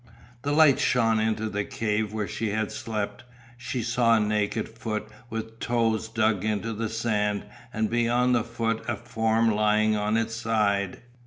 The 0.41 0.51
light 0.51 0.79
shone 0.79 1.19
into 1.19 1.47
the 1.47 1.63
cave 1.63 2.11
where 2.11 2.27
she 2.27 2.49
had 2.49 2.71
slept. 2.71 3.23
She 3.55 3.83
saw 3.83 4.15
a 4.15 4.19
naked 4.19 4.67
foot 4.67 5.07
with 5.29 5.59
toes 5.59 6.07
dug 6.07 6.43
into 6.43 6.73
the 6.73 6.89
sand 6.89 7.45
and 7.71 7.87
beyond 7.87 8.33
the 8.33 8.43
foot 8.43 8.83
a 8.89 8.95
form 8.95 9.51
lying 9.51 9.95
on 9.95 10.17
its 10.17 10.35
side. 10.35 11.03